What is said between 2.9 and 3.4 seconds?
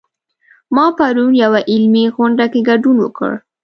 وکړ